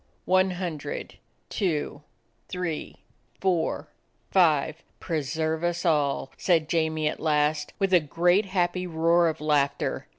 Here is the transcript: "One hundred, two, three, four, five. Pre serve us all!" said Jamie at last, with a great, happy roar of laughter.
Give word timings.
"One 0.25 0.49
hundred, 0.57 1.19
two, 1.47 2.01
three, 2.49 2.95
four, 3.39 3.87
five. 4.31 4.81
Pre 4.99 5.21
serve 5.21 5.63
us 5.63 5.85
all!" 5.85 6.31
said 6.37 6.67
Jamie 6.67 7.07
at 7.07 7.19
last, 7.19 7.73
with 7.77 7.93
a 7.93 7.99
great, 7.99 8.45
happy 8.47 8.87
roar 8.87 9.27
of 9.27 9.39
laughter. 9.39 10.07